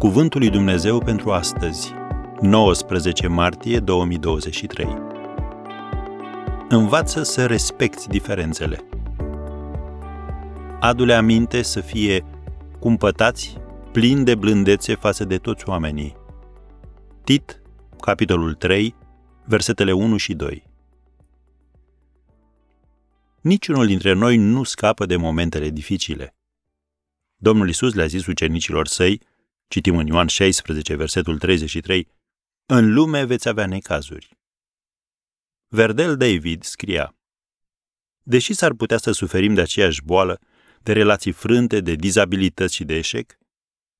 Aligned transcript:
Cuvântul 0.00 0.40
lui 0.40 0.50
Dumnezeu 0.50 0.98
pentru 0.98 1.30
astăzi, 1.32 1.92
19 2.40 3.26
martie 3.26 3.78
2023. 3.78 4.86
Învață 6.68 7.22
să 7.22 7.46
respecti 7.46 8.08
diferențele. 8.08 8.88
Adu-le 10.80 11.14
aminte 11.14 11.62
să 11.62 11.80
fie 11.80 12.24
cumpătați, 12.78 13.56
plini 13.92 14.24
de 14.24 14.34
blândețe 14.34 14.94
față 14.94 15.24
de 15.24 15.38
toți 15.38 15.68
oamenii. 15.68 16.16
Tit, 17.24 17.62
capitolul 18.00 18.54
3, 18.54 18.94
versetele 19.44 19.92
1 19.92 20.16
și 20.16 20.34
2. 20.34 20.62
Niciunul 23.40 23.86
dintre 23.86 24.12
noi 24.12 24.36
nu 24.36 24.62
scapă 24.62 25.06
de 25.06 25.16
momentele 25.16 25.68
dificile. 25.70 26.34
Domnul 27.36 27.68
Isus 27.68 27.94
le-a 27.94 28.06
zis 28.06 28.26
ucenicilor 28.26 28.86
săi, 28.86 29.28
citim 29.70 29.96
în 29.96 30.06
Ioan 30.06 30.26
16, 30.26 30.94
versetul 30.94 31.38
33, 31.38 32.08
În 32.66 32.92
lume 32.92 33.24
veți 33.24 33.48
avea 33.48 33.66
necazuri. 33.66 34.38
Verdel 35.68 36.16
David 36.16 36.62
scria, 36.62 37.14
Deși 38.22 38.52
s-ar 38.52 38.72
putea 38.72 38.96
să 38.96 39.12
suferim 39.12 39.54
de 39.54 39.60
aceeași 39.60 40.02
boală, 40.02 40.40
de 40.82 40.92
relații 40.92 41.32
frânte, 41.32 41.80
de 41.80 41.94
dizabilități 41.94 42.74
și 42.74 42.84
de 42.84 42.94
eșec, 42.94 43.38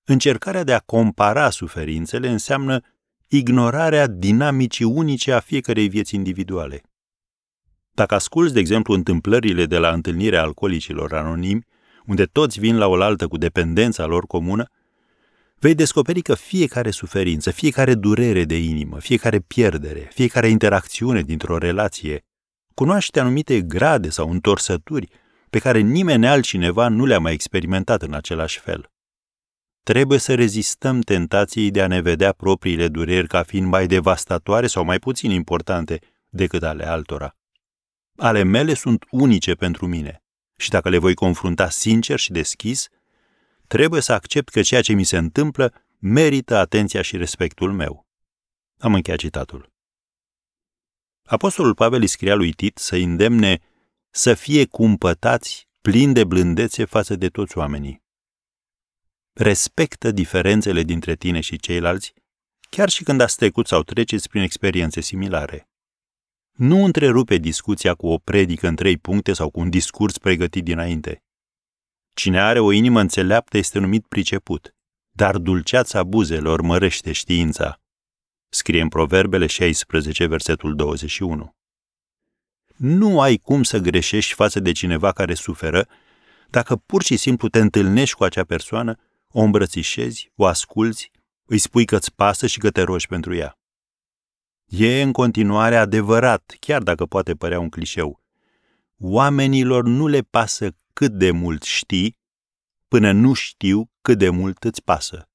încercarea 0.05 0.64
de 0.64 0.73
a 0.73 0.78
compara 0.78 1.51
suferințele 1.51 2.28
înseamnă 2.28 2.80
ignorarea 3.27 4.06
dinamicii 4.06 4.84
unice 4.84 5.33
a 5.33 5.41
fiecărei 5.41 5.89
vieți 5.89 6.14
individuale. 6.14 6.83
Dacă 7.91 8.14
asculți, 8.14 8.55
de 8.55 8.61
exemplu, 8.61 8.95
întâmplările 8.95 9.66
de 9.66 9.78
la 9.78 9.92
întâlnirea 9.92 10.42
alcoolicilor 10.42 11.14
anonimi, 11.14 11.66
unde 12.06 12.25
toți 12.25 12.61
vin 12.61 12.77
la 12.77 12.87
oaltă 12.87 13.28
cu 13.28 13.37
dependența 13.37 14.06
lor 14.06 14.27
comună, 14.27 14.70
vei 15.61 15.75
descoperi 15.75 16.22
că 16.22 16.34
fiecare 16.34 16.91
suferință, 16.91 17.50
fiecare 17.50 17.94
durere 17.94 18.44
de 18.44 18.58
inimă, 18.58 19.00
fiecare 19.00 19.39
pierdere, 19.39 20.11
fiecare 20.12 20.48
interacțiune 20.48 21.22
dintr-o 21.22 21.58
relație 21.58 22.25
cunoaște 22.75 23.20
anumite 23.20 23.61
grade 23.61 24.08
sau 24.08 24.31
întorsături 24.31 25.08
pe 25.50 25.58
care 25.58 25.81
nimeni 25.81 26.27
altcineva 26.27 26.88
nu 26.88 27.05
le-a 27.05 27.19
mai 27.19 27.33
experimentat 27.33 28.03
în 28.03 28.14
același 28.14 28.58
fel. 28.58 28.91
Trebuie 29.83 30.19
să 30.19 30.34
rezistăm 30.34 31.00
tentației 31.00 31.70
de 31.70 31.83
a 31.83 31.86
ne 31.86 32.00
vedea 32.00 32.33
propriile 32.33 32.88
dureri 32.88 33.27
ca 33.27 33.42
fiind 33.42 33.66
mai 33.66 33.86
devastatoare 33.86 34.66
sau 34.66 34.84
mai 34.84 34.98
puțin 34.98 35.31
importante 35.31 35.98
decât 36.28 36.62
ale 36.62 36.86
altora. 36.86 37.36
Ale 38.16 38.42
mele 38.42 38.75
sunt 38.75 39.05
unice 39.11 39.55
pentru 39.55 39.86
mine 39.86 40.22
și 40.56 40.70
dacă 40.70 40.88
le 40.88 40.98
voi 40.98 41.14
confrunta 41.14 41.69
sincer 41.69 42.19
și 42.19 42.33
deschis, 42.33 42.88
trebuie 43.74 44.00
să 44.00 44.12
accept 44.12 44.48
că 44.48 44.62
ceea 44.62 44.82
ce 44.82 44.92
mi 44.92 45.04
se 45.04 45.16
întâmplă 45.16 45.74
merită 45.98 46.56
atenția 46.56 47.02
și 47.02 47.16
respectul 47.16 47.72
meu. 47.72 48.06
Am 48.78 48.94
încheiat 48.94 49.18
citatul. 49.18 49.72
Apostolul 51.24 51.74
Pavel 51.74 52.00
îi 52.00 52.06
scria 52.06 52.34
lui 52.34 52.52
Tit 52.52 52.78
să 52.78 52.96
îndemne 52.96 53.60
să 54.10 54.34
fie 54.34 54.66
cumpătați 54.66 55.68
plini 55.80 56.14
de 56.14 56.24
blândețe 56.24 56.84
față 56.84 57.16
de 57.16 57.28
toți 57.28 57.58
oamenii. 57.58 58.02
Respectă 59.32 60.10
diferențele 60.10 60.82
dintre 60.82 61.16
tine 61.16 61.41
și 61.41 61.58
ceilalți, 61.58 62.14
chiar 62.70 62.88
și 62.88 63.02
când 63.02 63.20
ați 63.20 63.36
trecut 63.36 63.66
sau 63.66 63.82
treceți 63.82 64.28
prin 64.28 64.42
experiențe 64.42 65.00
similare. 65.00 65.68
Nu 66.50 66.84
întrerupe 66.84 67.36
discuția 67.36 67.94
cu 67.94 68.06
o 68.06 68.18
predică 68.18 68.68
în 68.68 68.76
trei 68.76 68.98
puncte 68.98 69.32
sau 69.32 69.50
cu 69.50 69.60
un 69.60 69.70
discurs 69.70 70.18
pregătit 70.18 70.64
dinainte. 70.64 71.22
Cine 72.14 72.41
are 72.41 72.58
o 72.58 72.72
inimă 72.72 73.00
înțeleaptă 73.00 73.56
este 73.58 73.78
numit 73.78 74.06
priceput, 74.06 74.75
dar 75.11 75.39
dulceața 75.39 76.04
buzelor 76.04 76.60
mărește 76.60 77.12
știința. 77.12 77.81
Scrie 78.48 78.81
în 78.81 78.88
Proverbele 78.88 79.47
16, 79.47 80.26
versetul 80.26 80.76
21. 80.76 81.54
Nu 82.76 83.21
ai 83.21 83.37
cum 83.37 83.62
să 83.62 83.78
greșești 83.78 84.34
față 84.34 84.60
de 84.60 84.72
cineva 84.72 85.12
care 85.12 85.34
suferă 85.34 85.88
dacă 86.50 86.76
pur 86.76 87.03
și 87.03 87.16
simplu 87.16 87.48
te 87.48 87.59
întâlnești 87.59 88.16
cu 88.16 88.25
acea 88.25 88.44
persoană, 88.44 88.97
o 89.28 89.41
îmbrățișezi, 89.41 90.32
o 90.34 90.47
asculți, 90.47 91.10
îi 91.44 91.59
spui 91.59 91.84
că-ți 91.84 92.15
pasă 92.15 92.47
și 92.47 92.59
că 92.59 92.71
te 92.71 92.82
rogi 92.82 93.06
pentru 93.06 93.34
ea. 93.34 93.59
E 94.66 95.03
în 95.03 95.12
continuare 95.12 95.77
adevărat, 95.77 96.56
chiar 96.60 96.82
dacă 96.82 97.06
poate 97.06 97.34
părea 97.34 97.60
un 97.60 97.69
clișeu. 97.69 98.22
Oamenilor 98.98 99.84
nu 99.84 100.06
le 100.06 100.21
pasă 100.21 100.77
cât 100.93 101.12
de 101.12 101.31
mult 101.31 101.62
știi, 101.62 102.19
până 102.89 103.12
nu 103.12 103.33
știu 103.33 103.91
cât 104.03 104.19
de 104.19 104.28
mult 104.28 104.65
îți 104.65 104.83
pasă. 104.83 105.28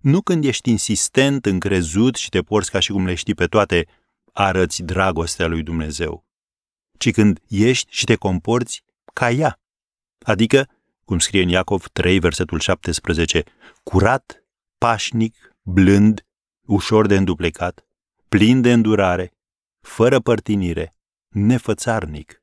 Nu 0.00 0.22
când 0.22 0.44
ești 0.44 0.70
insistent, 0.70 1.46
încrezut 1.46 2.14
și 2.14 2.28
te 2.28 2.42
porți 2.42 2.70
ca 2.70 2.80
și 2.80 2.92
cum 2.92 3.06
le 3.06 3.14
știi 3.14 3.34
pe 3.34 3.46
toate, 3.46 3.86
arăți 4.32 4.82
dragostea 4.82 5.46
lui 5.46 5.62
Dumnezeu, 5.62 6.26
ci 6.98 7.10
când 7.10 7.40
ești 7.48 7.86
și 7.90 8.04
te 8.04 8.14
comporți 8.14 8.84
ca 9.12 9.30
ea. 9.30 9.60
Adică, 10.18 10.68
cum 11.04 11.18
scrie 11.18 11.42
în 11.42 11.48
Iacov 11.48 11.86
3, 11.86 12.18
versetul 12.18 12.60
17, 12.60 13.44
curat, 13.82 14.44
pașnic, 14.78 15.56
blând, 15.62 16.26
ușor 16.66 17.06
de 17.06 17.16
înduplecat, 17.16 17.86
plin 18.28 18.60
de 18.60 18.72
îndurare, 18.72 19.32
fără 19.80 20.20
părtinire, 20.20 20.94
nefățarnic. 21.28 22.42